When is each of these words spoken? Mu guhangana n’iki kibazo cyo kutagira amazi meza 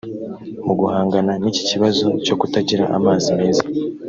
Mu 0.65 0.73
guhangana 0.79 1.31
n’iki 1.41 1.61
kibazo 1.69 2.05
cyo 2.25 2.35
kutagira 2.39 2.83
amazi 2.97 3.29
meza 3.39 3.63